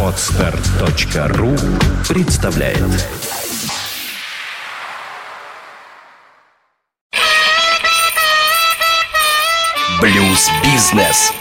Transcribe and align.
Отстар.ру 0.00 1.56
представляет 2.08 2.78
Блюз-бизнес 10.00 11.32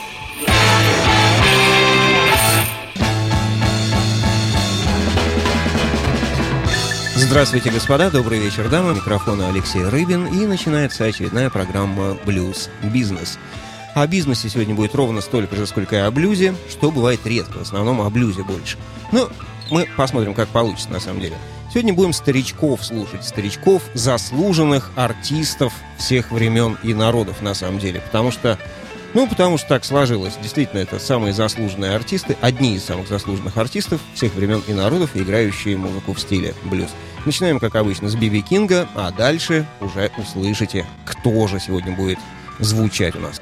Здравствуйте, 7.15 7.70
господа, 7.70 8.09
добрый 8.09 8.39
вечер, 8.39 8.70
дамы. 8.70 8.95
Микрофона 8.95 9.50
Алексей 9.50 9.84
Рыбин, 9.84 10.25
и 10.25 10.47
начинается 10.47 11.05
очередная 11.05 11.52
программа 11.52 12.15
«Блюз 12.25 12.70
Бизнес». 12.81 13.38
О 13.94 14.07
бизнесе 14.07 14.50
сегодня 14.50 14.73
будет 14.73 14.96
ровно 14.96 15.21
столько 15.21 15.55
же, 15.55 15.68
сколько 15.68 15.96
и 15.96 16.00
о 16.00 16.10
блюзе, 16.10 16.55
что 16.68 16.92
бывает 16.92 17.20
редко, 17.25 17.60
в 17.60 17.62
основном 17.62 18.02
о 18.02 18.10
блюзе 18.10 18.43
больше. 18.43 18.78
Ну, 19.11 19.29
мы 19.69 19.88
посмотрим, 19.96 20.33
как 20.33 20.50
получится 20.50 20.89
на 20.89 21.00
самом 21.00 21.21
деле. 21.21 21.38
Сегодня 21.71 21.93
будем 21.93 22.11
старичков 22.11 22.83
слушать, 22.83 23.24
старичков, 23.24 23.83
заслуженных 23.93 24.92
артистов 24.96 25.74
всех 25.97 26.32
времен 26.32 26.78
и 26.82 26.93
народов 26.93 27.42
на 27.42 27.54
самом 27.54 27.79
деле, 27.79 28.02
потому 28.02 28.32
что 28.32 28.57
ну, 29.14 29.28
потому 29.28 29.60
что 29.60 29.68
так 29.68 29.86
сложилось. 29.86 30.33
Действительно, 30.41 30.80
это 30.80 30.97
самые 30.97 31.33
заслуженные 31.33 31.96
артисты, 31.96 32.36
одни 32.41 32.75
из 32.75 32.83
самых 32.83 33.08
заслуженных 33.08 33.58
артистов 33.58 34.02
всех 34.16 34.33
времен 34.33 34.64
и 34.67 34.73
народов, 34.73 35.11
играющие 35.14 35.78
музыку 35.78 36.14
в 36.14 36.19
стиле 36.19 36.55
блюз. 36.64 36.89
Начинаем, 37.23 37.59
как 37.59 37.75
обычно, 37.75 38.09
с 38.09 38.16
Биби 38.16 38.41
Кинга, 38.41 38.88
а 38.95 39.11
дальше 39.11 39.67
уже 39.81 40.11
услышите, 40.17 40.88
кто 41.05 41.47
же 41.47 41.59
сегодня 41.59 41.95
будет 41.95 42.17
звучать 42.59 43.16
у 43.16 43.19
нас. 43.19 43.39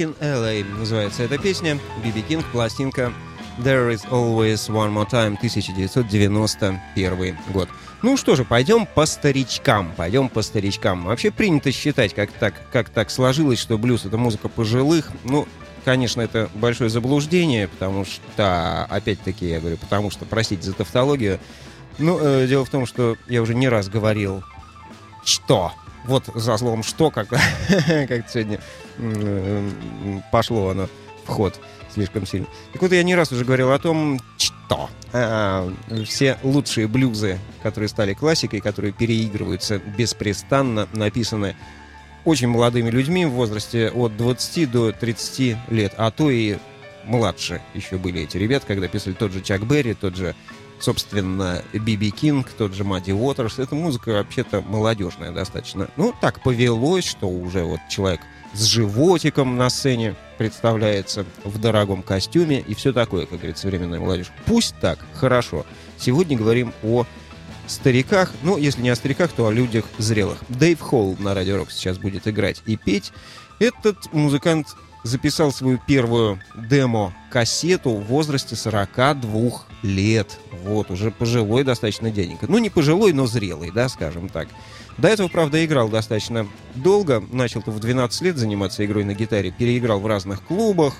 in 0.00 0.16
LA 0.20 0.64
называется 0.78 1.24
эта 1.24 1.36
песня. 1.36 1.78
Биби 2.02 2.22
Кинг, 2.22 2.46
пластинка 2.52 3.12
There 3.58 3.92
is 3.92 4.00
always 4.10 4.70
one 4.70 4.90
more 4.90 5.06
time, 5.06 5.36
1991 5.36 7.36
год. 7.52 7.68
Ну 8.00 8.16
что 8.16 8.34
же, 8.34 8.46
пойдем 8.46 8.86
по 8.86 9.04
старичкам, 9.04 9.92
пойдем 9.94 10.30
по 10.30 10.40
старичкам. 10.40 11.04
Вообще 11.04 11.30
принято 11.30 11.70
считать, 11.70 12.14
как 12.14 12.32
так, 12.32 12.54
как 12.72 12.88
так 12.88 13.10
сложилось, 13.10 13.58
что 13.58 13.76
блюз— 13.76 14.04
это 14.06 14.16
музыка 14.16 14.48
пожилых. 14.48 15.10
Ну, 15.24 15.46
конечно, 15.84 16.22
это 16.22 16.48
большое 16.54 16.88
заблуждение, 16.88 17.68
потому 17.68 18.06
что, 18.06 18.86
опять-таки, 18.86 19.50
я 19.50 19.60
говорю, 19.60 19.76
потому 19.76 20.10
что, 20.10 20.24
простите 20.24 20.62
за 20.62 20.72
тавтологию, 20.72 21.38
ну, 21.98 22.18
э, 22.18 22.46
дело 22.46 22.64
в 22.64 22.70
том, 22.70 22.86
что 22.86 23.18
я 23.28 23.42
уже 23.42 23.54
не 23.54 23.68
раз 23.68 23.90
говорил, 23.90 24.42
что 25.24 25.72
вот 26.04 26.24
за 26.34 26.56
словом 26.56 26.82
«что», 26.82 27.10
как, 27.10 27.28
как 27.28 28.28
сегодня 28.28 28.60
пошло 30.30 30.70
оно 30.70 30.88
в 31.24 31.28
ход 31.28 31.60
слишком 31.92 32.26
сильно. 32.26 32.46
Так 32.72 32.82
вот, 32.82 32.92
я 32.92 33.02
не 33.02 33.14
раз 33.14 33.32
уже 33.32 33.44
говорил 33.44 33.72
о 33.72 33.78
том, 33.78 34.20
что 34.36 34.88
а, 35.12 35.72
все 36.04 36.38
лучшие 36.42 36.86
блюзы, 36.86 37.38
которые 37.62 37.88
стали 37.88 38.14
классикой, 38.14 38.60
которые 38.60 38.92
переигрываются 38.92 39.78
беспрестанно, 39.78 40.88
написаны 40.92 41.56
очень 42.24 42.48
молодыми 42.48 42.90
людьми 42.90 43.24
в 43.24 43.30
возрасте 43.30 43.90
от 43.90 44.16
20 44.16 44.70
до 44.70 44.92
30 44.92 45.56
лет, 45.70 45.94
а 45.96 46.10
то 46.10 46.30
и 46.30 46.58
младше 47.04 47.62
еще 47.74 47.96
были 47.96 48.22
эти 48.22 48.36
ребята, 48.36 48.66
когда 48.66 48.88
писали 48.88 49.14
тот 49.14 49.32
же 49.32 49.40
Чак 49.40 49.66
Берри, 49.66 49.94
тот 49.94 50.16
же 50.16 50.34
собственно, 50.80 51.62
Биби 51.72 52.10
Кинг, 52.10 52.48
тот 52.50 52.74
же 52.74 52.84
Мадди 52.84 53.12
Уотерс. 53.12 53.58
Эта 53.58 53.74
музыка 53.74 54.10
вообще-то 54.10 54.62
молодежная 54.62 55.32
достаточно. 55.32 55.88
Ну, 55.96 56.14
так 56.20 56.42
повелось, 56.42 57.06
что 57.06 57.28
уже 57.28 57.62
вот 57.62 57.80
человек 57.88 58.20
с 58.52 58.64
животиком 58.64 59.56
на 59.56 59.70
сцене 59.70 60.16
представляется 60.38 61.24
в 61.44 61.58
дорогом 61.58 62.02
костюме 62.02 62.60
и 62.60 62.74
все 62.74 62.92
такое, 62.92 63.26
как 63.26 63.38
говорит 63.38 63.58
современная 63.58 64.00
молодежь. 64.00 64.32
Пусть 64.46 64.74
так, 64.80 64.98
хорошо. 65.14 65.66
Сегодня 65.98 66.36
говорим 66.36 66.72
о 66.82 67.06
стариках, 67.66 68.32
ну, 68.42 68.56
если 68.56 68.82
не 68.82 68.88
о 68.88 68.96
стариках, 68.96 69.30
то 69.32 69.46
о 69.46 69.52
людях 69.52 69.84
зрелых. 69.98 70.38
Дэйв 70.48 70.80
Холл 70.80 71.16
на 71.18 71.34
Радио 71.34 71.56
Рок 71.58 71.70
сейчас 71.70 71.98
будет 71.98 72.26
играть 72.26 72.62
и 72.66 72.76
петь. 72.76 73.12
Этот 73.60 74.12
музыкант 74.12 74.74
записал 75.02 75.52
свою 75.52 75.78
первую 75.78 76.40
демо-кассету 76.54 77.90
в 77.90 78.04
возрасте 78.04 78.56
42 78.56 79.62
лет. 79.82 80.38
Вот, 80.64 80.90
уже 80.90 81.10
пожилой 81.10 81.64
достаточно 81.64 82.10
дяденька. 82.10 82.46
Ну, 82.48 82.58
не 82.58 82.70
пожилой, 82.70 83.12
но 83.12 83.26
зрелый, 83.26 83.70
да, 83.70 83.88
скажем 83.88 84.28
так. 84.28 84.48
До 84.98 85.08
этого, 85.08 85.28
правда, 85.28 85.64
играл 85.64 85.88
достаточно 85.88 86.46
долго. 86.74 87.22
Начал-то 87.30 87.70
в 87.70 87.80
12 87.80 88.20
лет 88.22 88.36
заниматься 88.36 88.84
игрой 88.84 89.04
на 89.04 89.14
гитаре. 89.14 89.50
Переиграл 89.50 90.00
в 90.00 90.06
разных 90.06 90.42
клубах. 90.42 90.94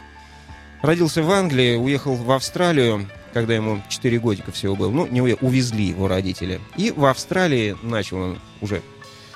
Родился 0.80 1.22
в 1.22 1.30
Англии, 1.30 1.76
уехал 1.76 2.14
в 2.14 2.30
Австралию, 2.32 3.06
когда 3.34 3.54
ему 3.54 3.82
4 3.90 4.18
годика 4.18 4.50
всего 4.50 4.74
было. 4.74 4.90
Ну, 4.90 5.06
не 5.06 5.20
увезли 5.20 5.84
его 5.84 6.08
родители. 6.08 6.60
И 6.76 6.90
в 6.90 7.04
Австралии 7.04 7.76
начал 7.82 8.16
он 8.16 8.38
уже 8.62 8.80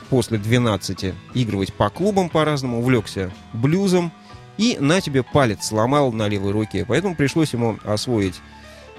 после 0.09 0.39
12 0.39 1.13
игрывать 1.35 1.75
по 1.75 1.91
клубам 1.91 2.31
по-разному, 2.31 2.79
увлекся 2.79 3.31
блюзом– 3.53 4.11
и 4.57 4.77
на 4.81 5.01
тебе 5.01 5.23
палец 5.23 5.67
сломал 5.67 6.13
на 6.13 6.29
левой 6.29 6.53
руке. 6.53 6.85
Поэтому 6.87 7.15
пришлось 7.15 7.53
ему 7.53 7.79
освоить 7.85 8.41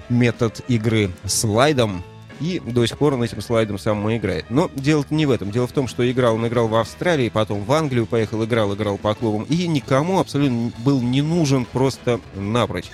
метод 0.10 0.62
игры 0.68 1.12
слайдом. 1.26 2.04
И 2.42 2.60
до 2.60 2.86
сих 2.86 2.98
пор 2.98 3.14
он 3.14 3.24
этим 3.24 3.42
слайдом 3.42 3.80
сам 3.80 4.10
и 4.10 4.18
играет. 4.18 4.50
Но 4.50 4.70
дело 4.76 5.06
не 5.10 5.26
в 5.26 5.32
этом. 5.32 5.52
Дело 5.52 5.68
в 5.68 5.72
том, 5.72 5.88
что 5.88 6.10
играл 6.10 6.36
он 6.36 6.46
играл 6.46 6.68
в 6.68 6.76
Австралии, 6.76 7.30
потом 7.30 7.64
в 7.64 7.72
Англию 7.72 8.06
поехал, 8.06 8.44
играл, 8.44 8.76
играл 8.76 8.98
по 8.98 9.14
клубам. 9.16 9.44
И 9.44 9.68
никому 9.68 10.20
абсолютно 10.20 10.72
был 10.80 11.02
не 11.02 11.22
нужен 11.22 11.64
просто 11.64 12.20
напрочь. 12.36 12.92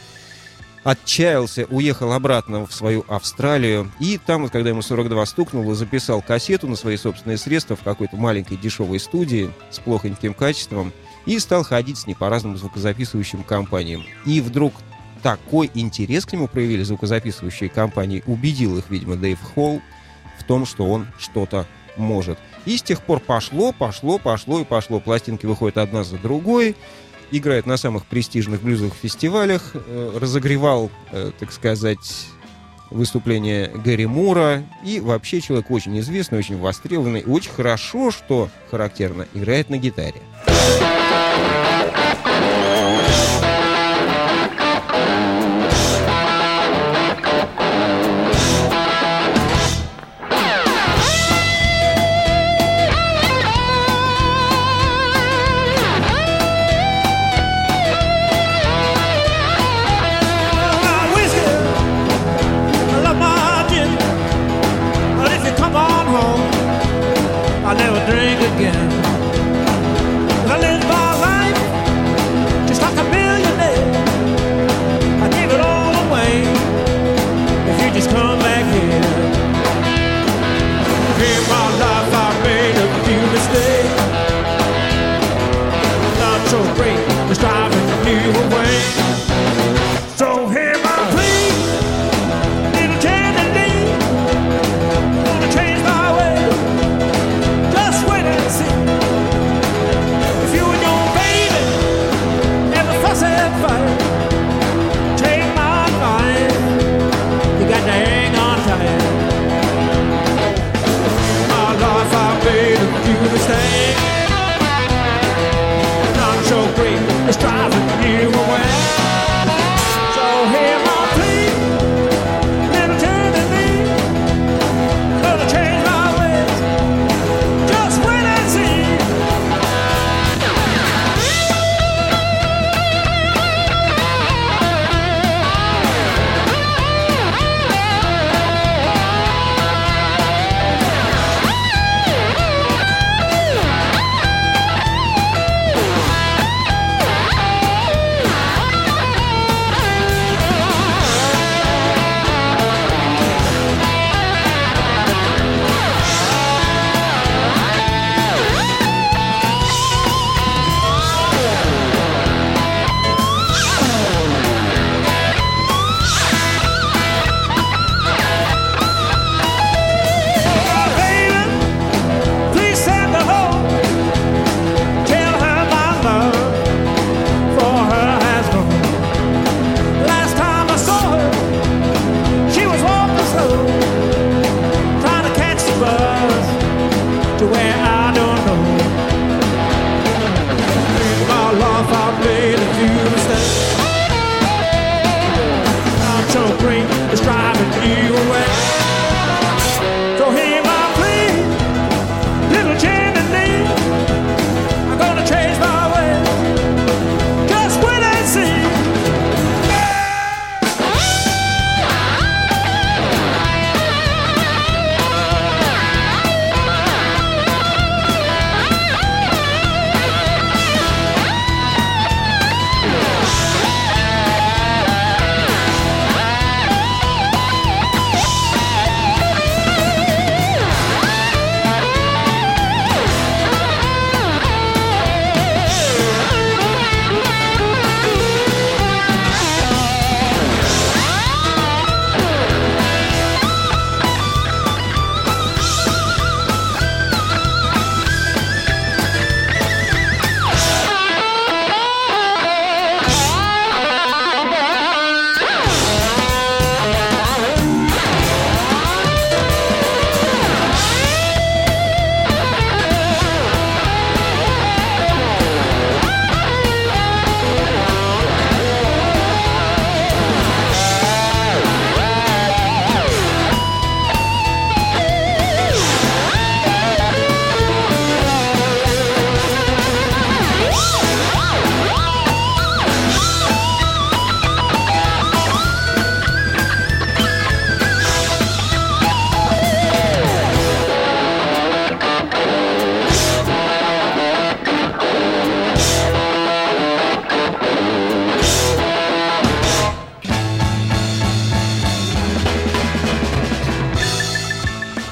Отчаялся, 0.83 1.65
уехал 1.69 2.11
обратно 2.11 2.65
в 2.65 2.73
свою 2.73 3.03
Австралию. 3.07 3.91
И 3.99 4.19
там, 4.23 4.43
вот, 4.43 4.51
когда 4.51 4.69
ему 4.69 4.83
42 4.83 5.25
стукнуло, 5.25 5.73
записал 5.73 6.21
кассету 6.21 6.67
на 6.67 6.75
свои 6.75 6.97
собственные 6.97 7.37
средства 7.37 7.75
в 7.75 7.83
какой-то 7.83 8.17
маленькой 8.17 8.57
дешевой 8.57 8.99
студии 8.99 9.51
с 9.71 9.79
плохоньким 9.79 10.35
качеством 10.35 10.91
и 11.25 11.39
стал 11.39 11.63
ходить 11.63 11.97
с 11.97 12.07
ней 12.07 12.15
по 12.15 12.29
разным 12.29 12.57
звукозаписывающим 12.57 13.43
компаниям. 13.43 14.03
И 14.25 14.41
вдруг 14.41 14.73
такой 15.21 15.69
интерес 15.73 16.25
к 16.25 16.33
нему 16.33 16.47
проявили 16.47 16.83
звукозаписывающие 16.83 17.69
компании, 17.69 18.23
убедил 18.25 18.77
их, 18.77 18.89
видимо, 18.89 19.15
Дэйв 19.15 19.39
Холл 19.41 19.81
в 20.39 20.43
том, 20.43 20.65
что 20.65 20.85
он 20.85 21.07
что-то 21.19 21.67
может. 21.97 22.39
И 22.65 22.77
с 22.77 22.83
тех 22.83 23.01
пор 23.01 23.19
пошло, 23.19 23.71
пошло, 23.71 24.17
пошло 24.17 24.61
и 24.61 24.63
пошло. 24.63 24.99
Пластинки 24.99 25.45
выходят 25.45 25.77
одна 25.77 26.03
за 26.03 26.17
другой, 26.17 26.75
играет 27.31 27.65
на 27.65 27.77
самых 27.77 28.05
престижных 28.05 28.61
блюзовых 28.61 28.93
фестивалях, 28.93 29.71
э, 29.73 30.17
разогревал, 30.19 30.91
э, 31.11 31.31
так 31.39 31.51
сказать, 31.51 32.27
выступление 32.89 33.69
Гэри 33.69 34.05
Мура. 34.05 34.63
И 34.83 34.99
вообще 34.99 35.41
человек 35.41 35.71
очень 35.71 35.97
известный, 35.99 36.39
очень 36.39 36.57
востребованный. 36.57 37.23
Очень 37.23 37.51
хорошо, 37.51 38.11
что 38.11 38.49
характерно, 38.69 39.27
играет 39.33 39.69
на 39.69 39.77
гитаре. 39.77 40.21
Música 41.31 43.20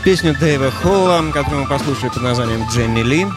Песню 0.10 0.36
Дэйва 0.40 0.72
Холла, 0.72 1.24
которую 1.32 1.62
мы 1.62 1.70
послушали 1.70 2.10
под 2.10 2.24
названием 2.24 2.66
«Дженни 2.72 3.04
Ли». 3.04 3.28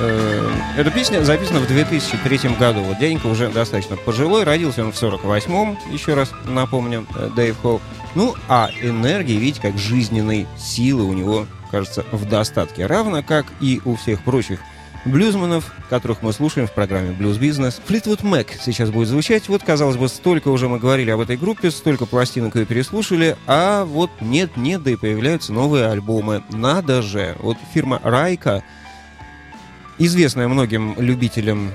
Э, 0.00 0.50
Эта 0.76 0.90
песня 0.90 1.22
записана 1.22 1.60
в 1.60 1.68
2003 1.68 2.56
году. 2.58 2.80
Вот 2.80 2.98
дяденька 2.98 3.28
уже 3.28 3.50
достаточно 3.50 3.94
пожилой, 3.94 4.42
родился 4.42 4.82
он 4.82 4.90
в 4.90 5.00
48-м, 5.00 5.78
еще 5.92 6.14
раз 6.14 6.32
напомню, 6.44 7.06
э, 7.14 7.30
Дэйв 7.36 7.56
Холл. 7.58 7.80
Ну, 8.16 8.34
а 8.48 8.68
энергии, 8.82 9.34
видите, 9.34 9.62
как 9.62 9.78
жизненной 9.78 10.48
силы 10.58 11.04
у 11.04 11.12
него, 11.12 11.46
кажется, 11.70 12.04
в 12.10 12.28
достатке. 12.28 12.86
Равно 12.86 13.22
как 13.22 13.46
и 13.60 13.80
у 13.84 13.94
всех 13.94 14.24
прочих 14.24 14.58
блюзманов, 15.06 15.72
которых 15.88 16.22
мы 16.22 16.32
слушаем 16.32 16.66
в 16.66 16.72
программе 16.72 17.12
«Блюз 17.12 17.38
Бизнес». 17.38 17.80
Флитвуд 17.86 18.22
Мэк 18.22 18.48
сейчас 18.60 18.90
будет 18.90 19.08
звучать. 19.08 19.48
Вот, 19.48 19.62
казалось 19.62 19.96
бы, 19.96 20.08
столько 20.08 20.48
уже 20.48 20.68
мы 20.68 20.78
говорили 20.78 21.10
об 21.10 21.20
этой 21.20 21.36
группе, 21.36 21.70
столько 21.70 22.06
пластинок 22.06 22.56
ее 22.56 22.66
переслушали, 22.66 23.36
а 23.46 23.84
вот 23.84 24.10
нет-нет, 24.20 24.82
да 24.82 24.90
и 24.90 24.96
появляются 24.96 25.52
новые 25.52 25.86
альбомы. 25.86 26.42
Надо 26.50 27.02
же! 27.02 27.36
Вот 27.40 27.56
фирма 27.72 28.00
«Райка», 28.02 28.62
известная 29.98 30.48
многим 30.48 30.94
любителям 30.98 31.70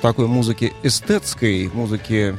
такой 0.00 0.26
музыки 0.26 0.72
эстетской, 0.82 1.68
музыки 1.72 2.36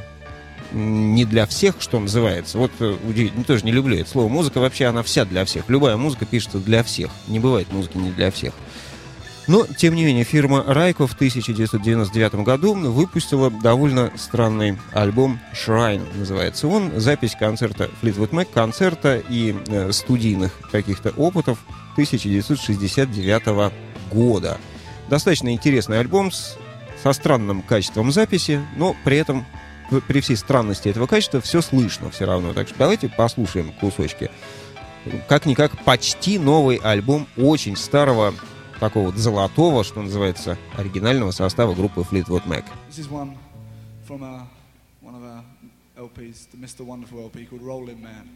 не 0.72 1.24
для 1.24 1.46
всех, 1.46 1.76
что 1.78 1.98
называется. 1.98 2.58
Вот 2.58 2.72
э, 2.80 2.96
удивительно, 3.08 3.44
тоже 3.44 3.64
не 3.64 3.72
люблю 3.72 3.96
это 3.96 4.10
слово. 4.10 4.28
Музыка 4.28 4.58
вообще, 4.60 4.86
она 4.86 5.02
вся 5.02 5.24
для 5.24 5.44
всех. 5.44 5.64
Любая 5.68 5.96
музыка 5.96 6.26
пишется 6.26 6.58
для 6.58 6.82
всех. 6.82 7.10
Не 7.26 7.38
бывает 7.38 7.72
музыки 7.72 7.96
не 7.96 8.10
для 8.10 8.30
всех. 8.30 8.52
Но, 9.48 9.66
тем 9.66 9.94
не 9.94 10.04
менее, 10.04 10.24
фирма 10.24 10.62
Райко 10.66 11.06
в 11.06 11.14
1999 11.14 12.34
году 12.44 12.74
выпустила 12.74 13.50
довольно 13.50 14.12
странный 14.14 14.78
альбом 14.92 15.40
«Shrine» 15.54 16.06
называется 16.18 16.68
он. 16.68 17.00
Запись 17.00 17.34
концерта 17.34 17.88
Fleetwood 18.02 18.30
Mac, 18.30 18.48
концерта 18.52 19.22
и 19.26 19.56
э, 19.68 19.90
студийных 19.92 20.52
каких-то 20.70 21.10
опытов 21.16 21.58
1969 21.92 23.72
года. 24.12 24.58
Достаточно 25.08 25.50
интересный 25.50 25.98
альбом 25.98 26.30
с, 26.30 26.58
со 27.02 27.14
странным 27.14 27.62
качеством 27.62 28.12
записи, 28.12 28.60
но 28.76 28.94
при 29.02 29.16
этом 29.16 29.46
при 30.06 30.20
всей 30.20 30.36
странности 30.36 30.90
этого 30.90 31.06
качества 31.06 31.40
все 31.40 31.62
слышно 31.62 32.10
все 32.10 32.26
равно. 32.26 32.52
Так 32.52 32.68
что 32.68 32.76
давайте 32.78 33.08
послушаем 33.08 33.72
кусочки. 33.80 34.30
Как-никак 35.26 35.82
почти 35.84 36.38
новый 36.38 36.76
альбом 36.76 37.26
очень 37.38 37.76
старого 37.76 38.34
такого 38.78 39.06
вот 39.06 39.16
золотого, 39.16 39.84
что 39.84 40.02
называется, 40.02 40.56
оригинального 40.76 41.30
состава 41.30 41.74
группы 41.74 42.00
Fleetwood 42.00 42.46
Mac. 42.46 42.64
Uh, 45.28 45.42
LPs, 45.98 46.46
the 46.52 46.56
Mr. 46.56 46.84
Wonderful 46.86 47.18
LP 47.20 47.44
called 47.46 47.60
Rolling 47.60 48.00
Man. 48.00 48.28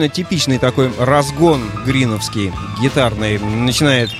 Довольно 0.00 0.14
типичный 0.14 0.58
такой 0.58 0.90
разгон 0.98 1.62
гриновский, 1.84 2.52
гитарный. 2.80 3.38
Начинает 3.38 4.10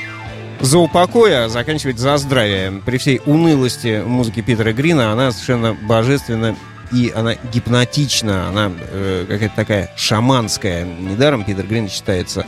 за 0.60 0.78
упокой, 0.78 1.44
а 1.44 1.48
заканчивает 1.48 1.98
за 1.98 2.18
здравие. 2.18 2.82
При 2.84 2.98
всей 2.98 3.22
унылости 3.24 4.02
музыки 4.04 4.42
Питера 4.42 4.74
Грина 4.74 5.10
она 5.10 5.32
совершенно 5.32 5.72
божественна 5.72 6.54
и 6.92 7.10
она 7.14 7.36
гипнотична, 7.52 8.48
она 8.48 8.70
э, 8.76 9.24
какая-то 9.26 9.56
такая 9.56 9.90
шаманская. 9.96 10.84
Недаром 10.84 11.44
Питер 11.44 11.66
Грин 11.66 11.88
считается 11.88 12.44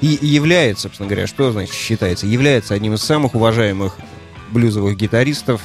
и 0.00 0.18
является, 0.22 0.84
собственно 0.84 1.08
говоря, 1.08 1.26
что 1.26 1.52
значит 1.52 1.74
считается? 1.74 2.26
Является 2.26 2.72
одним 2.72 2.94
из 2.94 3.02
самых 3.02 3.34
уважаемых 3.34 3.98
блюзовых 4.52 4.96
гитаристов 4.96 5.60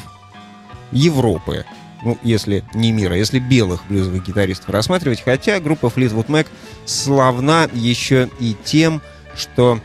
Европы. 0.91 1.65
Ну, 2.03 2.17
если 2.23 2.63
не 2.73 2.91
мира, 2.91 3.15
если 3.15 3.39
белых 3.39 3.81
блюзовых 3.88 4.25
гитаристов 4.25 4.69
рассматривать. 4.69 5.21
Хотя 5.21 5.60
группа 5.60 5.88
Fleetwood 5.88 6.27
Mac 6.27 6.47
славна 6.86 7.69
еще 7.73 8.29
и 8.39 8.55
тем, 8.63 9.01
что 9.36 9.79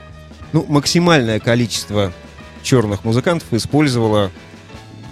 ну, 0.52 0.64
максимальное 0.68 1.40
количество 1.40 2.12
черных 2.62 3.04
музыкантов 3.04 3.52
использовала 3.52 4.30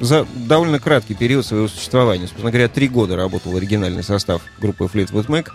за 0.01 0.27
довольно 0.35 0.79
краткий 0.79 1.15
период 1.15 1.45
своего 1.45 1.69
существования. 1.69 2.27
Собственно 2.27 2.51
говоря, 2.51 2.69
три 2.69 2.89
года 2.89 3.17
работал 3.17 3.57
оригинальный 3.57 4.03
состав 4.03 4.43
группы 4.61 4.85
Fleetwood 4.85 5.27
Mac 5.27 5.49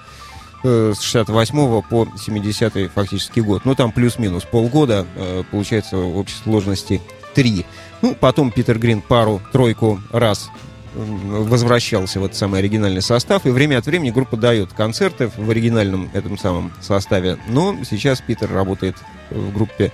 э, 0.63 0.93
с 0.95 1.01
68 1.01 1.81
по 1.83 2.07
70 2.17 2.91
фактически 2.91 3.39
год. 3.39 3.63
Ну, 3.65 3.75
там 3.75 3.91
плюс-минус 3.91 4.43
полгода, 4.43 5.05
э, 5.15 5.43
получается 5.49 5.97
в 5.97 6.17
общей 6.17 6.35
сложности 6.43 7.01
три. 7.33 7.65
Ну, 8.01 8.15
потом 8.15 8.51
Питер 8.51 8.79
Грин 8.79 9.01
пару-тройку 9.01 10.01
раз 10.11 10.49
возвращался 10.95 12.19
в 12.19 12.25
этот 12.25 12.37
самый 12.37 12.59
оригинальный 12.59 13.01
состав, 13.01 13.45
и 13.45 13.49
время 13.49 13.77
от 13.77 13.85
времени 13.85 14.11
группа 14.11 14.37
дает 14.37 14.73
концерты 14.73 15.31
в 15.35 15.49
оригинальном 15.49 16.09
этом 16.13 16.37
самом 16.37 16.71
составе. 16.81 17.37
Но 17.47 17.75
сейчас 17.89 18.21
Питер 18.21 18.51
работает 18.51 18.95
в 19.29 19.53
группе 19.53 19.91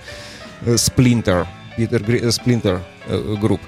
э, 0.62 0.74
Splinter, 0.74 1.46
Питер 1.76 2.02
э, 2.08 2.28
Splinter 2.28 2.80
э, 3.06 3.36
групп. 3.40 3.60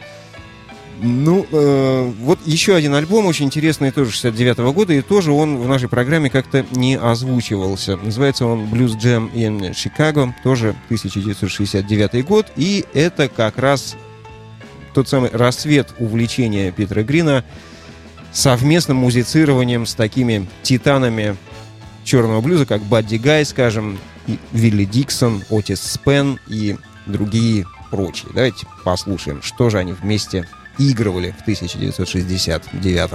Ну, 1.04 1.44
э, 1.50 2.12
вот 2.20 2.38
еще 2.46 2.76
один 2.76 2.94
альбом 2.94 3.26
очень 3.26 3.46
интересный, 3.46 3.90
тоже 3.90 4.12
69 4.12 4.58
года, 4.72 4.92
и 4.92 5.00
тоже 5.00 5.32
он 5.32 5.58
в 5.58 5.66
нашей 5.66 5.88
программе 5.88 6.30
как-то 6.30 6.64
не 6.70 6.96
озвучивался. 6.96 7.96
Называется 7.96 8.46
он 8.46 8.66
Blues 8.66 8.96
Jam 8.96 9.32
in 9.32 9.72
Chicago, 9.72 10.32
тоже 10.44 10.76
1969 10.86 12.24
год, 12.24 12.46
и 12.56 12.84
это 12.94 13.28
как 13.28 13.58
раз 13.58 13.96
тот 14.92 15.08
самый 15.08 15.30
рассвет 15.30 15.94
увлечения 15.98 16.70
Питера 16.72 17.02
Грина 17.02 17.44
совместным 18.32 18.98
музицированием 18.98 19.86
с 19.86 19.94
такими 19.94 20.48
титанами 20.62 21.36
черного 22.04 22.40
блюза, 22.40 22.66
как 22.66 22.82
Бадди 22.82 23.16
Гай, 23.16 23.44
скажем, 23.44 23.98
и 24.26 24.38
Вилли 24.52 24.84
Диксон, 24.84 25.42
Отис 25.50 25.80
Спен 25.80 26.38
и 26.48 26.76
другие 27.06 27.66
прочие. 27.90 28.30
Давайте 28.34 28.66
послушаем, 28.84 29.42
что 29.42 29.70
же 29.70 29.78
они 29.78 29.92
вместе 29.92 30.48
игрывали 30.78 31.34
в 31.38 31.42
1969 31.42 33.10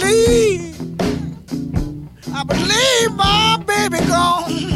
believe, 0.00 0.80
I 2.34 2.44
believe 2.44 3.16
my 3.16 3.62
baby 3.66 4.06
gone. 4.06 4.69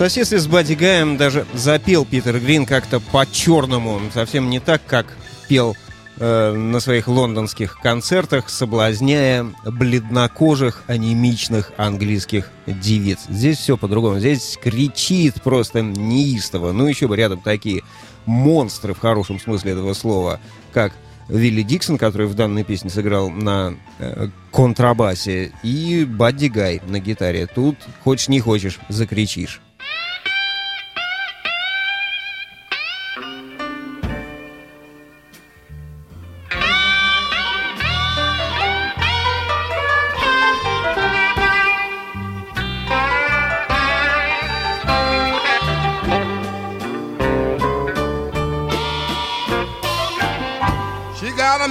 Соседстве 0.00 0.38
с 0.38 0.46
Бадди 0.46 0.72
Гаем 0.72 1.18
даже 1.18 1.44
запел 1.52 2.06
Питер 2.06 2.40
Грин 2.40 2.64
как-то 2.64 3.00
по-черному, 3.00 4.00
совсем 4.14 4.48
не 4.48 4.58
так, 4.58 4.80
как 4.86 5.14
пел 5.46 5.76
э, 6.16 6.52
на 6.54 6.80
своих 6.80 7.06
лондонских 7.06 7.78
концертах, 7.82 8.48
соблазняя 8.48 9.44
бледнокожих, 9.62 10.84
анемичных 10.86 11.72
английских 11.76 12.50
девиц. 12.66 13.26
Здесь 13.28 13.58
все 13.58 13.76
по-другому. 13.76 14.18
Здесь 14.20 14.58
кричит 14.62 15.42
просто 15.42 15.82
неистово. 15.82 16.72
Ну, 16.72 16.86
еще 16.86 17.06
бы 17.06 17.14
рядом 17.14 17.42
такие 17.42 17.82
монстры 18.24 18.94
в 18.94 19.00
хорошем 19.00 19.38
смысле 19.38 19.72
этого 19.72 19.92
слова, 19.92 20.40
как 20.72 20.94
Вилли 21.28 21.60
Диксон, 21.60 21.98
который 21.98 22.26
в 22.26 22.32
данной 22.32 22.64
песне 22.64 22.88
сыграл 22.88 23.28
на 23.28 23.74
э, 23.98 24.28
контрабасе, 24.50 25.52
и 25.62 26.06
Бадди 26.06 26.46
Гай 26.46 26.80
на 26.86 27.00
гитаре. 27.00 27.46
Тут 27.46 27.76
хочешь 28.02 28.28
не 28.28 28.40
хочешь, 28.40 28.78
закричишь. 28.88 29.60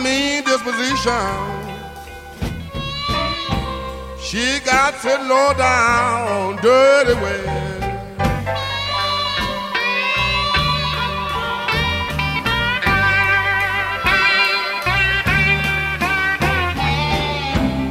Mean 0.04 0.44
disposition. 0.44 1.60
She 4.22 4.60
got 4.66 5.00
to 5.02 5.14
low 5.28 5.54
down, 5.54 6.58
dirty 6.58 7.16
way. 7.24 7.44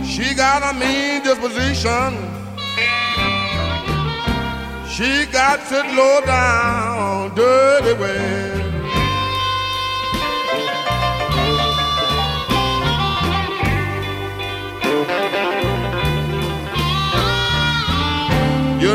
She 0.06 0.34
got 0.34 0.62
a 0.62 0.78
mean 0.78 1.22
disposition. 1.22 2.10
She 4.88 5.26
got 5.26 5.58
to 5.68 5.82
low 5.96 6.20
down, 6.24 7.34
dirty 7.34 7.94
way. 8.00 8.67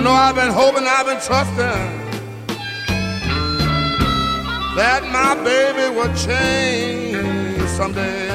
Know, 0.04 0.12
I've 0.12 0.36
been 0.36 0.52
hoping, 0.52 0.84
I've 0.86 1.06
been 1.06 1.22
trusting 1.22 2.04
that 4.76 5.04
my 5.12 5.36
baby 5.44 5.96
would 5.96 6.14
change 6.18 7.70
someday. 7.70 8.30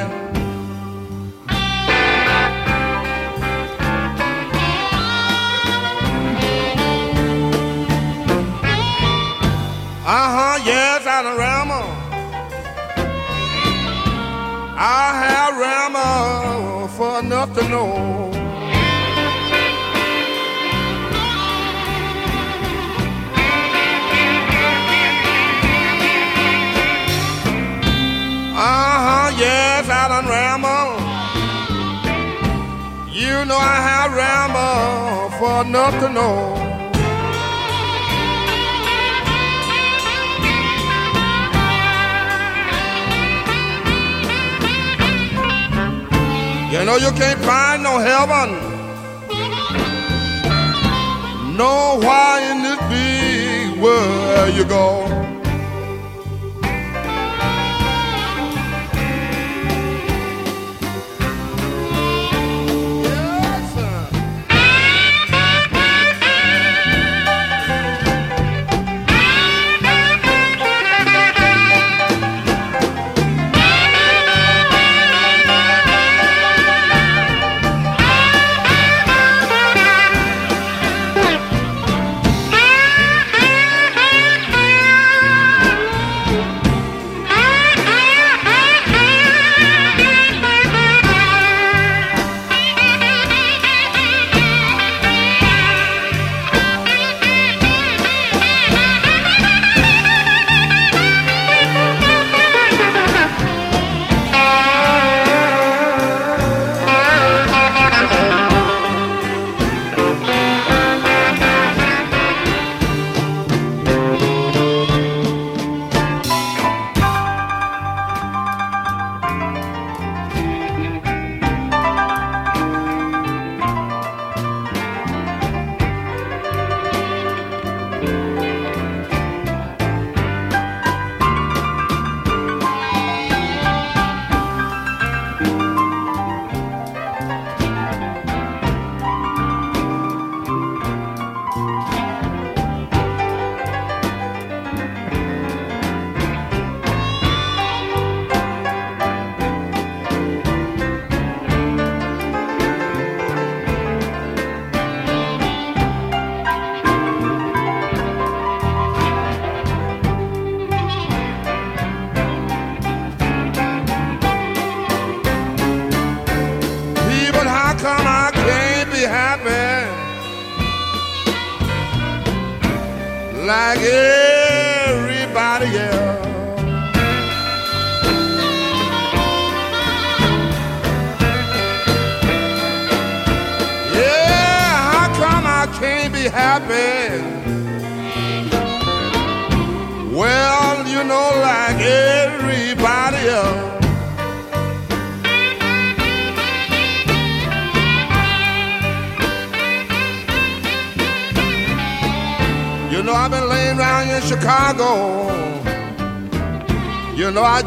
Uh 10.10 10.28
huh, 10.36 10.62
yes, 10.64 11.06
I 11.06 11.22
done 11.22 11.36
ramble. 11.36 11.88
I 14.80 15.12
have 15.22 15.58
ramble 15.58 16.88
for 16.88 17.20
enough 17.20 17.52
to 17.58 17.68
know. 17.68 18.37
Uh 28.80 28.80
huh, 28.80 29.28
yes, 29.36 29.88
I 29.90 30.06
done 30.06 30.28
ramble. 30.28 30.90
You 33.12 33.44
know 33.44 33.58
I 33.58 33.78
have 33.90 34.10
ramble 34.14 35.30
for 35.38 35.38
for 35.38 35.62
enough 35.66 35.94
to 36.02 36.08
know. 36.08 36.54
You 46.70 46.84
know 46.84 46.96
you 46.98 47.10
can't 47.18 47.40
find 47.40 47.82
no 47.82 47.98
heaven. 47.98 48.48
No 51.56 51.98
why 51.98 52.46
in 52.52 52.62
this 52.62 52.80
big 52.92 53.82
world 53.82 54.54
you 54.54 54.64
go. 54.64 55.27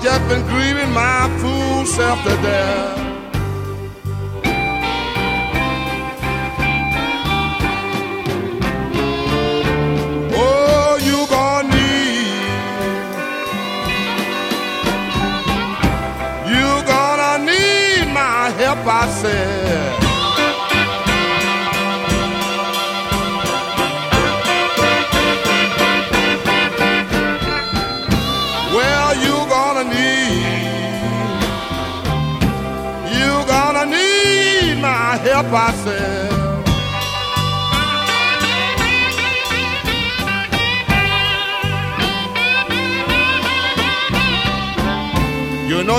Just 0.01 0.27
been 0.27 0.41
grieving 0.47 0.91
my 0.93 1.29
fool 1.39 1.85
self 1.85 2.23
to 2.23 2.29
death. 2.41 3.00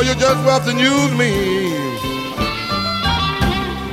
You 0.03 0.15
just 0.17 0.45
left 0.45 0.67
to 0.67 0.73
use 0.77 1.13
me. 1.17 1.31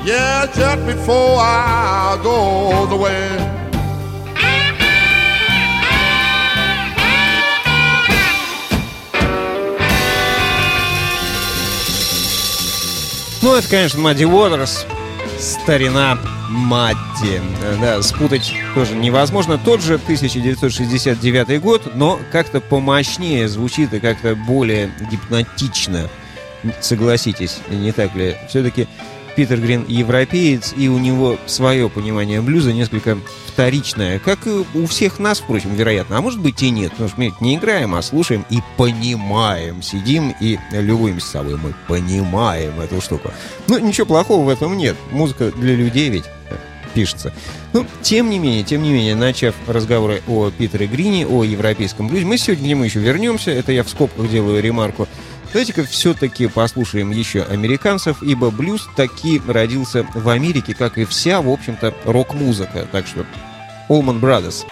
Yeah, 0.03 0.47
just 0.47 0.83
before 0.87 1.37
I 1.37 2.19
go 2.23 2.87
the 2.87 2.95
way. 2.95 3.29
Ну, 13.41 13.53
это, 13.53 13.69
конечно, 13.69 13.99
Мадди 13.99 14.25
Уотерс. 14.25 14.85
Старина 15.37 16.17
Мадди. 16.49 17.41
Э, 17.61 17.77
Да, 17.79 18.01
спутать 18.01 18.51
тоже 18.73 18.95
невозможно. 18.95 19.57
Тот 19.57 19.81
же 19.81 19.95
1969 19.95 21.61
год, 21.61 21.95
но 21.95 22.19
как-то 22.31 22.59
помощнее 22.59 23.47
звучит 23.47 23.93
и 23.93 23.99
как-то 23.99 24.35
более 24.35 24.91
гипнотично. 25.11 26.09
Согласитесь, 26.81 27.59
не 27.69 27.91
так 27.91 28.15
ли? 28.15 28.35
Все-таки 28.49 28.87
Питер 29.39 29.61
Грин 29.61 29.85
европеец, 29.87 30.73
и 30.75 30.89
у 30.89 30.97
него 30.97 31.37
свое 31.45 31.89
понимание 31.89 32.41
блюза 32.41 32.73
несколько 32.73 33.17
вторичное, 33.47 34.19
как 34.19 34.45
и 34.45 34.65
у 34.73 34.85
всех 34.85 35.17
нас, 35.17 35.39
впрочем, 35.39 35.75
вероятно. 35.75 36.17
А 36.17 36.21
может 36.21 36.41
быть 36.41 36.61
и 36.61 36.69
нет, 36.69 36.91
потому 36.91 37.07
что 37.07 37.17
мы 37.21 37.33
не 37.39 37.55
играем, 37.55 37.95
а 37.95 38.01
слушаем 38.01 38.45
и 38.49 38.59
понимаем. 38.75 39.81
Сидим 39.81 40.35
и 40.41 40.59
любуемся 40.73 41.25
собой. 41.25 41.55
Мы 41.55 41.73
понимаем 41.87 42.81
эту 42.81 42.99
штуку. 42.99 43.31
Ну, 43.69 43.79
ничего 43.79 44.07
плохого 44.07 44.43
в 44.43 44.49
этом 44.49 44.75
нет. 44.75 44.97
Музыка 45.09 45.53
для 45.53 45.73
людей 45.73 46.09
ведь 46.09 46.25
э, 46.49 46.55
пишется. 46.93 47.33
Ну, 47.71 47.85
тем 48.01 48.29
не 48.29 48.39
менее, 48.39 48.63
тем 48.63 48.83
не 48.83 48.91
менее, 48.91 49.15
начав 49.15 49.55
разговоры 49.67 50.21
о 50.27 50.51
Питере 50.51 50.85
Грине, 50.85 51.25
о 51.25 51.45
европейском 51.45 52.09
блюзе, 52.09 52.25
мы 52.25 52.37
сегодня 52.37 52.65
к 52.65 52.67
нему 52.67 52.83
еще 52.83 52.99
вернемся. 52.99 53.51
Это 53.51 53.71
я 53.71 53.85
в 53.85 53.89
скобках 53.89 54.29
делаю 54.29 54.61
ремарку. 54.61 55.07
Давайте-ка 55.51 55.83
все-таки 55.83 56.47
послушаем 56.47 57.09
еще 57.09 57.41
американцев, 57.41 58.21
ибо 58.21 58.51
блюз 58.51 58.87
таки 58.95 59.41
родился 59.47 60.05
в 60.13 60.29
Америке, 60.29 60.75
как 60.75 60.97
и 60.97 61.05
вся, 61.05 61.41
в 61.41 61.49
общем-то, 61.49 61.93
рок-музыка. 62.05 62.87
Так 62.91 63.07
что 63.07 63.25
Allman 63.89 64.19
Brothers. 64.19 64.65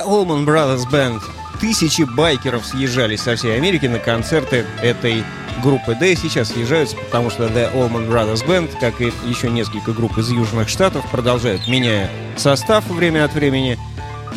The 0.00 0.06
Allman 0.06 0.46
Brothers 0.46 0.90
Band. 0.90 1.20
Тысячи 1.60 2.02
байкеров 2.02 2.64
съезжались 2.64 3.20
со 3.20 3.36
всей 3.36 3.54
Америки 3.56 3.84
на 3.84 3.98
концерты 3.98 4.64
этой 4.80 5.24
группы. 5.62 5.94
Да 5.98 6.06
и 6.06 6.16
сейчас 6.16 6.48
съезжаются, 6.48 6.96
потому 6.96 7.28
что 7.28 7.44
The 7.48 7.70
Allman 7.74 8.08
Brothers 8.08 8.46
Band, 8.46 8.70
как 8.80 8.98
и 9.02 9.12
еще 9.26 9.50
несколько 9.50 9.92
групп 9.92 10.16
из 10.16 10.30
Южных 10.30 10.70
Штатов, 10.70 11.04
продолжают, 11.10 11.68
меняя 11.68 12.10
состав 12.38 12.86
время 12.86 13.26
от 13.26 13.34
времени, 13.34 13.78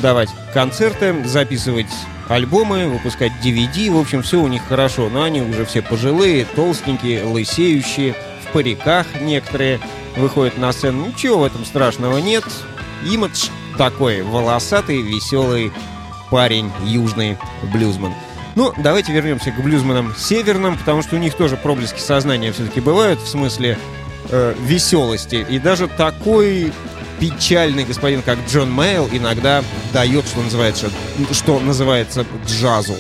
давать 0.02 0.30
концерты, 0.54 1.26
записывать 1.26 1.88
альбомы, 2.28 2.90
выпускать 2.90 3.32
DVD. 3.42 3.90
В 3.90 4.00
общем, 4.00 4.22
все 4.22 4.42
у 4.42 4.48
них 4.50 4.64
хорошо. 4.68 5.08
Но 5.10 5.24
они 5.24 5.42
уже 5.42 5.64
все 5.66 5.82
пожилые, 5.82 6.46
толстенькие, 6.56 7.24
лысеющие, 7.24 8.16
в 8.46 8.52
париках 8.52 9.08
некоторые 9.22 9.80
выходят 10.18 10.58
на 10.58 10.74
сцену. 10.74 11.06
Ничего 11.06 11.38
в 11.38 11.44
этом 11.46 11.64
страшного 11.64 12.18
нет. 12.18 12.44
Имидж 13.06 13.48
такой 13.78 14.22
волосатый, 14.22 15.02
веселый 15.02 15.72
парень, 16.30 16.72
южный 16.86 17.38
блюзман. 17.74 18.14
Ну, 18.56 18.74
давайте 18.78 19.12
вернемся 19.12 19.52
к 19.52 19.62
блюзманам 19.62 20.14
северным, 20.16 20.78
потому 20.78 21.02
что 21.02 21.16
у 21.16 21.20
них 21.20 21.34
тоже 21.34 21.58
проблески 21.58 22.00
сознания 22.00 22.52
все-таки 22.52 22.82
бывают, 22.82 23.20
в 23.20 23.28
смысле 23.28 23.78
э, 24.30 24.56
веселости. 24.60 25.46
И 25.50 25.58
даже 25.58 25.88
такой 25.88 26.72
печальный 27.20 27.84
господин, 27.84 28.22
как 28.22 28.38
Джон 28.48 28.72
Мейл, 28.74 29.10
иногда 29.12 29.64
дает, 29.92 30.26
что 30.26 30.42
называется, 30.42 30.90
что 31.32 31.60
называется 31.60 32.26
джазу. 32.46 32.96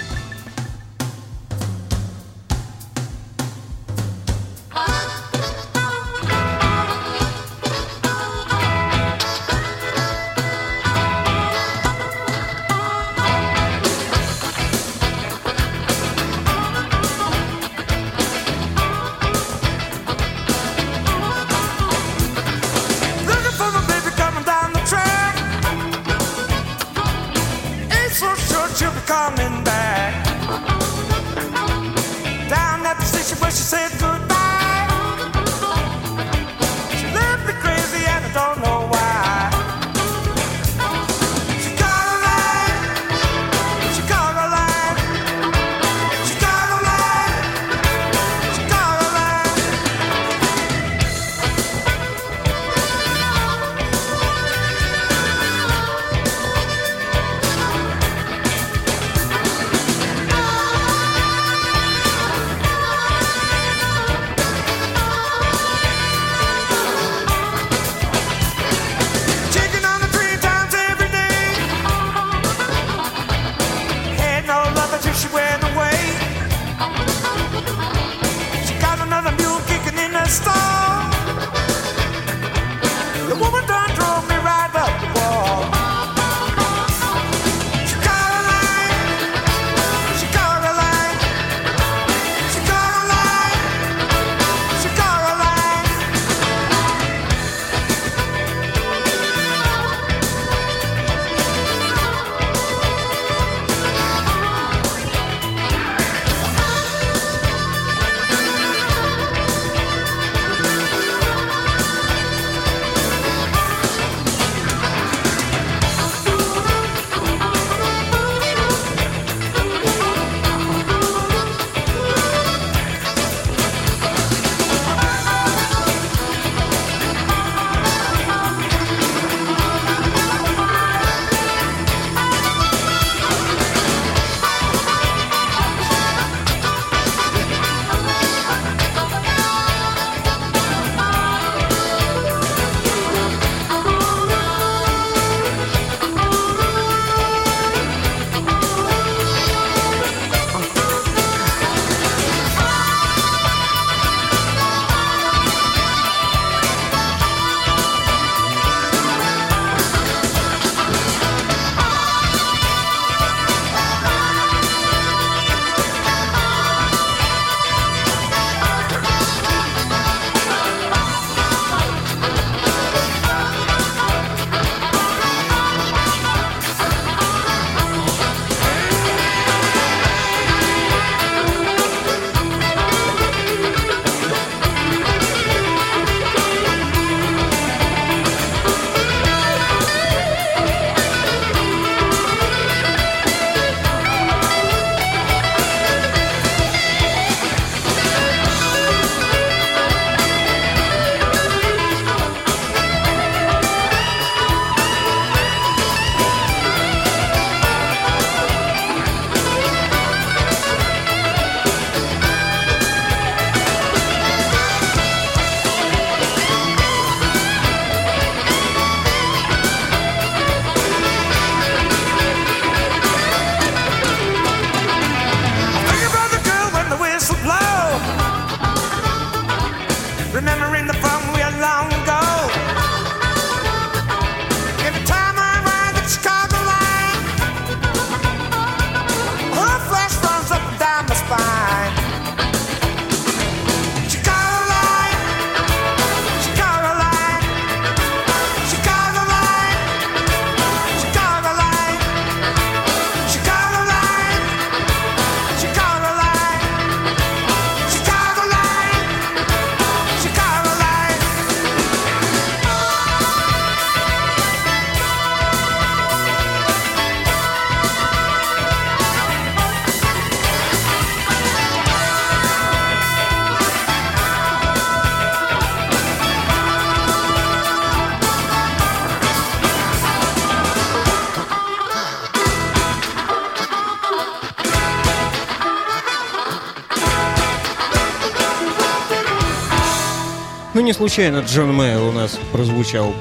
Случайно 290.93 291.39
Джон 291.39 291.73
Мейолл 291.73 292.09
у 292.09 292.11
нас 292.11 292.39
прозвучал 292.51 293.13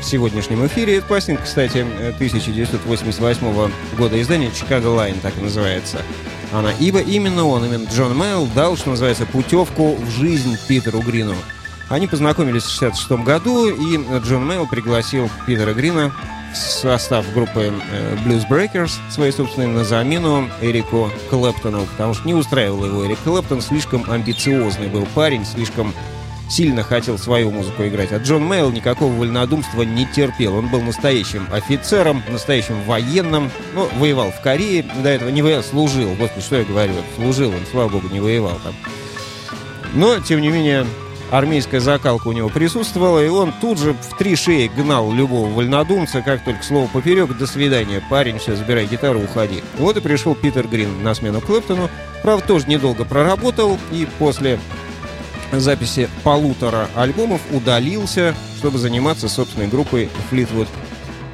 в 0.00 0.04
сегодняшнем 0.04 0.66
эфире. 0.66 0.98
Это 0.98 1.06
пластинка, 1.06 1.42
кстати, 1.44 1.78
1988 2.14 3.70
года 3.96 4.20
издания 4.20 4.50
«Chicago 4.52 4.86
Line», 4.86 5.18
так 5.20 5.36
и 5.38 5.40
называется 5.40 5.98
она. 6.52 6.72
Ибо 6.78 7.00
именно 7.00 7.44
он, 7.44 7.64
именно 7.64 7.88
Джон 7.88 8.16
Мейолл, 8.16 8.46
дал, 8.54 8.76
что 8.76 8.90
называется, 8.90 9.26
путевку 9.26 9.94
в 9.96 10.10
жизнь 10.10 10.56
Питеру 10.66 11.00
Грину. 11.00 11.34
Они 11.88 12.06
познакомились 12.06 12.64
в 12.64 12.70
66 12.70 13.10
году, 13.24 13.68
и 13.68 13.96
Джон 14.24 14.46
Мейолл 14.46 14.66
пригласил 14.66 15.30
Питера 15.46 15.72
Грина 15.72 16.12
в 16.52 16.56
состав 16.56 17.30
группы 17.34 17.72
э, 17.90 18.16
Bluesbreakers, 18.24 18.92
своей 19.10 19.32
собственной, 19.32 19.66
на 19.66 19.84
замену 19.84 20.48
Эрику 20.60 21.10
Клэптону, 21.30 21.84
потому 21.86 22.14
что 22.14 22.26
не 22.26 22.34
устраивал 22.34 22.84
его 22.84 23.06
Эрик 23.06 23.18
Клэптон, 23.24 23.60
слишком 23.60 24.10
амбициозный 24.10 24.88
был 24.88 25.06
парень, 25.14 25.44
слишком 25.44 25.94
сильно 26.48 26.82
хотел 26.82 27.18
свою 27.18 27.50
музыку 27.50 27.86
играть. 27.86 28.12
А 28.12 28.18
Джон 28.18 28.44
Мэйл 28.44 28.70
никакого 28.70 29.12
вольнодумства 29.12 29.82
не 29.82 30.06
терпел. 30.06 30.56
Он 30.56 30.68
был 30.68 30.80
настоящим 30.80 31.46
офицером, 31.52 32.22
настоящим 32.28 32.82
военным. 32.84 33.50
Ну, 33.74 33.88
воевал 33.98 34.30
в 34.30 34.40
Корее, 34.40 34.84
до 35.02 35.08
этого 35.10 35.28
не 35.28 35.42
воевал, 35.42 35.62
служил. 35.62 36.14
Господи, 36.14 36.44
что 36.44 36.56
я 36.56 36.64
говорю? 36.64 36.94
Служил 37.16 37.50
он, 37.50 37.60
слава 37.70 37.88
богу, 37.88 38.08
не 38.08 38.20
воевал 38.20 38.58
там. 38.64 38.74
Но, 39.94 40.18
тем 40.20 40.40
не 40.40 40.48
менее, 40.48 40.86
армейская 41.30 41.80
закалка 41.80 42.28
у 42.28 42.32
него 42.32 42.48
присутствовала, 42.48 43.24
и 43.24 43.28
он 43.28 43.52
тут 43.60 43.78
же 43.78 43.94
в 43.94 44.16
три 44.18 44.36
шеи 44.36 44.70
гнал 44.74 45.12
любого 45.12 45.48
вольнодумца, 45.48 46.22
как 46.22 46.44
только 46.44 46.62
слово 46.62 46.88
поперек, 46.88 47.36
до 47.36 47.46
свидания, 47.46 48.02
парень, 48.10 48.38
все, 48.38 48.54
забирай 48.56 48.86
гитару, 48.86 49.20
уходи. 49.20 49.62
Вот 49.78 49.96
и 49.96 50.00
пришел 50.00 50.34
Питер 50.34 50.66
Грин 50.66 51.02
на 51.02 51.14
смену 51.14 51.40
Клэптону. 51.40 51.88
Правда, 52.22 52.46
тоже 52.46 52.66
недолго 52.66 53.04
проработал, 53.04 53.78
и 53.92 54.06
после 54.18 54.58
записи 55.52 56.08
полутора 56.22 56.88
альбомов 56.94 57.40
удалился, 57.52 58.34
чтобы 58.58 58.78
заниматься 58.78 59.28
собственной 59.28 59.68
группой 59.68 60.08
Fleetwood 60.30 60.68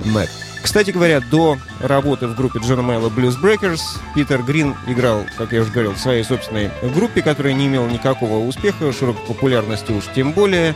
Mac. 0.05 0.29
Кстати 0.63 0.93
говоря, 0.93 1.21
до 1.21 1.59
работы 1.81 2.27
в 2.27 2.35
группе 2.35 2.59
Джона 2.59 2.81
Мэйла 2.81 3.11
Blues 3.11 3.35
Breakers 3.41 3.83
Питер 4.15 4.43
Грин 4.43 4.75
играл, 4.87 5.25
как 5.37 5.53
я 5.53 5.61
уже 5.61 5.71
говорил, 5.71 5.93
в 5.93 5.99
своей 5.99 6.25
собственной 6.25 6.71
группе, 6.95 7.21
которая 7.21 7.53
не 7.53 7.67
имела 7.67 7.87
никакого 7.87 8.45
успеха, 8.47 8.91
широкой 8.93 9.27
популярности 9.27 9.93
уж 9.93 10.05
тем 10.15 10.33
более, 10.33 10.75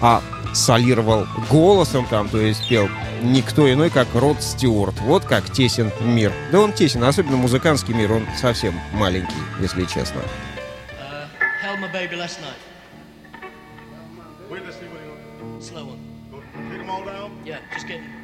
а 0.00 0.22
солировал 0.52 1.26
голосом 1.48 2.06
там, 2.10 2.28
то 2.28 2.40
есть 2.40 2.68
пел 2.68 2.88
никто 3.22 3.72
иной, 3.72 3.90
как 3.90 4.08
Род 4.14 4.42
Стюарт. 4.42 5.00
Вот 5.02 5.24
как 5.24 5.50
тесен 5.50 5.90
мир. 6.00 6.32
Да 6.50 6.60
он 6.60 6.72
тесен, 6.72 7.04
особенно 7.04 7.36
музыкантский 7.36 7.94
мир, 7.94 8.12
он 8.12 8.26
совсем 8.40 8.74
маленький, 8.92 9.32
если 9.60 9.84
честно. 9.84 10.20
My 11.82 11.88
baby 11.88 12.14
last 12.14 12.40
night. 12.40 12.54
Wait, 14.48 14.62
let's 14.64 14.76
see 14.76 14.86
what 14.86 15.00
he 15.02 15.60
Slow 15.60 15.84
one. 15.86 16.28
Go 16.30 16.40
Take 16.70 16.78
them 16.78 16.88
all 16.88 17.04
down? 17.04 17.42
Yeah, 17.44 17.58
just 17.72 17.88
get. 17.88 18.21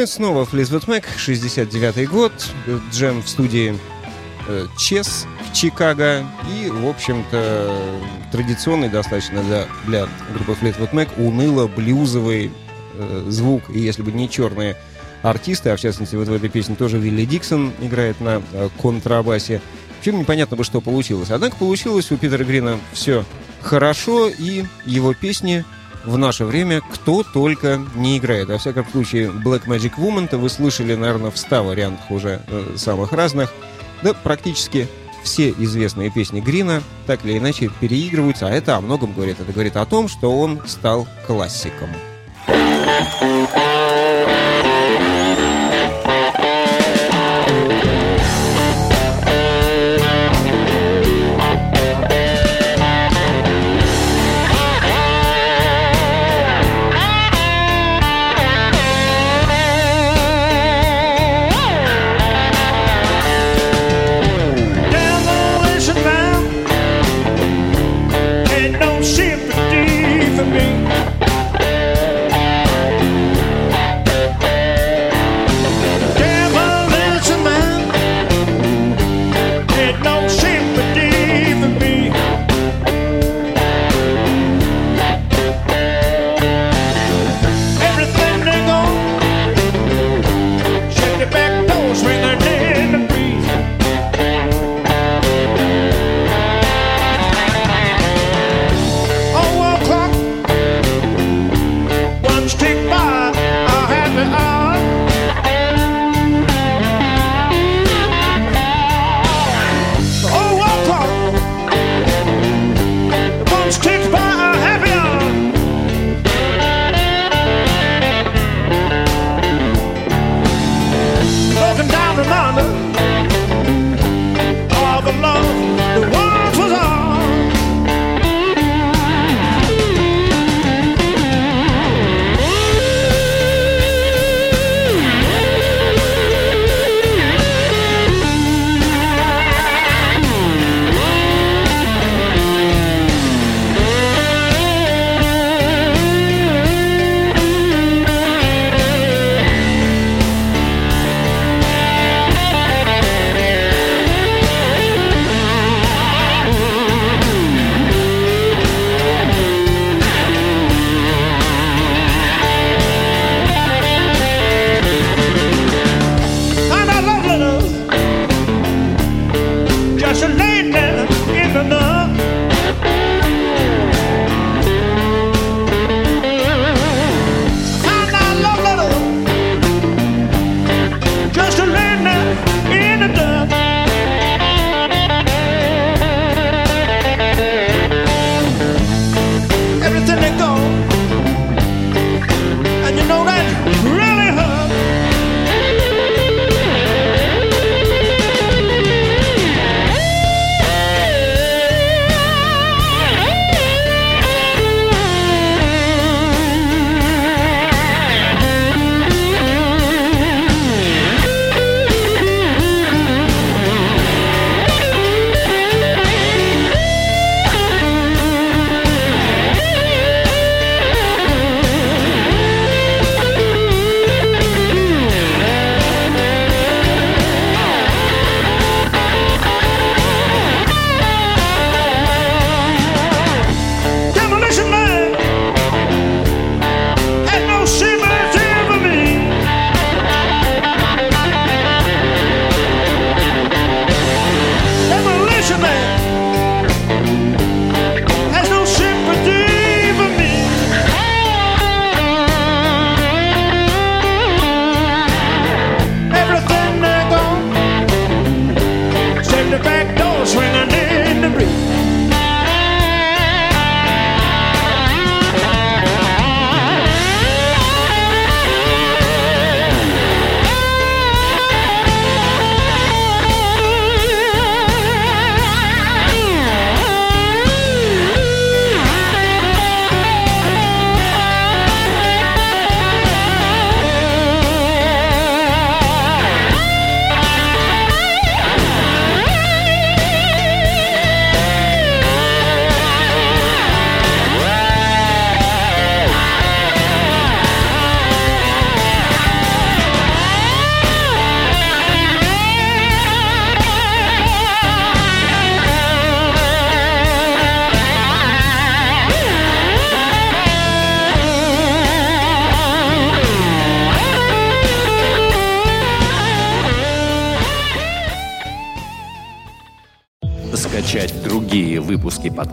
Ну 0.00 0.04
и 0.04 0.06
снова 0.06 0.46
Флизвуд 0.46 0.88
Мэк, 0.88 1.04
69-й 1.18 2.06
год, 2.06 2.32
джем 2.90 3.22
в 3.22 3.28
студии 3.28 3.78
э, 4.48 4.66
Чес 4.78 5.26
в 5.46 5.54
Чикаго 5.54 6.24
и, 6.48 6.70
в 6.70 6.88
общем-то, 6.88 8.00
традиционный 8.32 8.88
достаточно 8.88 9.42
для, 9.42 9.66
для 9.86 10.08
группы 10.32 10.54
Флитвуд 10.54 10.94
Мэк 10.94 11.10
уныло-блюзовый 11.18 12.50
э, 12.94 13.24
звук. 13.28 13.64
И 13.68 13.78
если 13.78 14.00
бы 14.00 14.10
не 14.10 14.30
черные 14.30 14.74
артисты, 15.20 15.68
а 15.68 15.76
в 15.76 15.80
частности 15.80 16.16
вот 16.16 16.28
в 16.28 16.32
этой 16.32 16.48
песне 16.48 16.76
тоже 16.76 16.96
Вилли 16.96 17.26
Диксон 17.26 17.70
играет 17.82 18.22
на 18.22 18.40
э, 18.54 18.70
контрабасе, 18.80 19.60
в 19.96 19.98
общем, 19.98 20.18
непонятно 20.18 20.56
бы, 20.56 20.64
что 20.64 20.80
получилось. 20.80 21.30
Однако 21.30 21.56
получилось 21.56 22.10
у 22.10 22.16
Питера 22.16 22.42
Грина 22.42 22.80
все 22.94 23.22
хорошо, 23.60 24.30
и 24.30 24.64
его 24.86 25.12
песни 25.12 25.62
в 26.04 26.16
наше 26.18 26.44
время 26.44 26.80
кто 26.80 27.22
только 27.22 27.80
не 27.94 28.18
играет. 28.18 28.48
Во 28.48 28.58
всяком 28.58 28.86
случае, 28.90 29.30
Black 29.30 29.66
Magic 29.66 29.92
Woman-то 29.96 30.38
вы 30.38 30.48
слышали, 30.48 30.94
наверное, 30.94 31.30
в 31.30 31.38
100 31.38 31.64
вариантах 31.64 32.10
уже 32.10 32.42
э, 32.46 32.74
самых 32.76 33.12
разных. 33.12 33.52
Да, 34.02 34.14
практически 34.14 34.88
все 35.22 35.50
известные 35.50 36.10
песни 36.10 36.40
Грина 36.40 36.82
так 37.06 37.24
или 37.24 37.38
иначе 37.38 37.70
переигрываются, 37.80 38.46
а 38.46 38.50
это 38.50 38.76
о 38.76 38.80
многом 38.80 39.12
говорит. 39.12 39.40
Это 39.40 39.52
говорит 39.52 39.76
о 39.76 39.84
том, 39.86 40.08
что 40.08 40.38
он 40.38 40.62
стал 40.66 41.06
классиком. 41.26 41.90